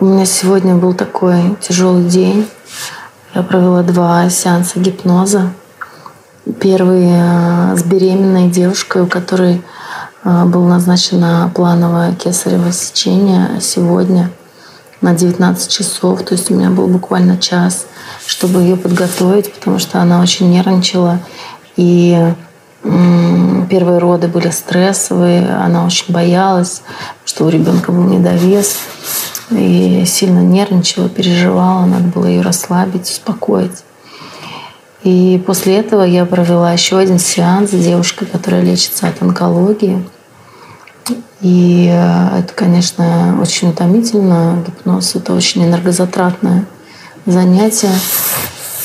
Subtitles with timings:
[0.00, 2.48] У меня сегодня был такой тяжелый день.
[3.34, 5.52] Я провела два сеанса гипноза.
[6.58, 9.62] Первый э, с беременной девушкой, у которой
[10.24, 14.30] э, было назначено плановое кесарево сечение сегодня
[15.02, 16.22] на 19 часов.
[16.22, 17.84] То есть у меня был буквально час,
[18.26, 21.18] чтобы ее подготовить, потому что она очень нервничала.
[21.76, 22.18] И
[22.82, 26.80] первые роды были стрессовые, она очень боялась,
[27.26, 28.76] что у ребенка был недовес
[29.50, 33.84] и сильно нервничала, переживала, надо было ее расслабить, успокоить.
[35.02, 40.04] И после этого я провела еще один сеанс с девушкой, которая лечится от онкологии.
[41.40, 44.62] И э, это, конечно, очень утомительно.
[44.66, 46.66] Гипноз— это очень энергозатратное
[47.24, 47.92] занятие.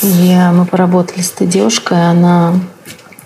[0.01, 2.09] И мы поработали с этой девушкой.
[2.09, 2.53] Она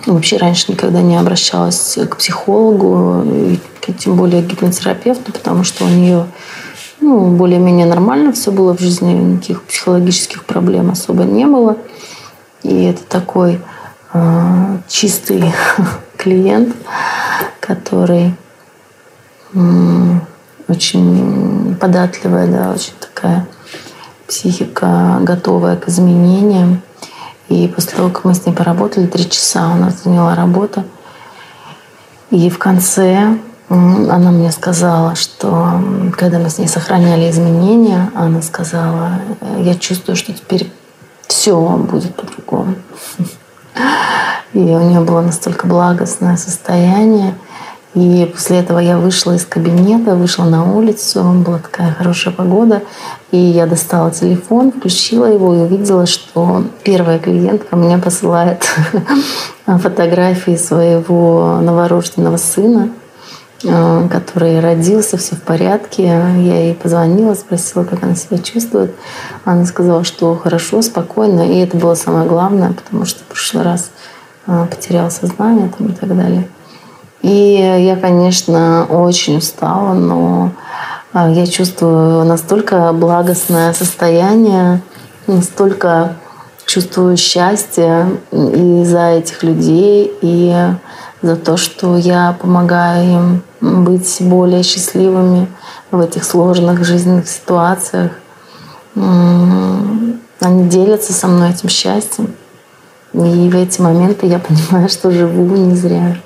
[0.08, 3.24] вообще раньше никогда не обращалась к психологу,
[3.98, 6.26] тем более к гипнотерапевту, потому что у нее
[7.10, 11.78] ну, более-менее нормально все было в жизни, никаких психологических проблем особо не было.
[12.62, 13.60] И это такой
[14.14, 15.52] э, чистый
[16.18, 16.76] клиент,
[17.60, 18.36] который
[19.56, 19.60] э,
[20.68, 23.48] очень податливая, да, очень такая
[24.28, 26.84] психика, готовая к изменениям.
[27.48, 30.86] И после того, как мы с ней поработали, три часа у нас заняла работа.
[32.30, 33.40] И в конце
[33.70, 35.82] она мне сказала, что
[36.18, 39.22] когда мы с ней сохраняли изменения, она сказала,
[39.60, 40.72] я чувствую, что теперь
[41.28, 42.76] все будет по-другому.
[44.54, 47.36] И у нее было настолько благостное состояние.
[47.94, 52.84] И после этого я вышла из кабинета, вышла на улицу, была такая хорошая погода,
[53.32, 58.68] и я достала телефон, включила его и увидела, что первая клиентка мне посылает
[59.66, 63.09] фотографии своего новорожденного сына, э,
[63.62, 66.04] который родился, все в порядке.
[66.04, 68.96] Я ей позвонила, спросила, как она себя чувствует.
[69.46, 73.92] Она сказала, что хорошо, спокойно, и это было самое главное, потому что в прошлый раз
[74.48, 76.48] э, потерял сознание там, и так далее.
[77.22, 80.52] И я, конечно, очень устала, но
[81.12, 84.82] а, я чувствую настолько благостное состояние,
[85.28, 86.16] настолько
[86.66, 90.56] чувствую счастье и за этих людей, и
[91.22, 95.48] за то, что я помогаю им быть более счастливыми
[95.92, 98.12] в этих сложных жизненных ситуациях.
[98.96, 102.34] Они делятся со мной этим счастьем.
[103.14, 106.18] И в эти моменты я понимаю, что живу не зря.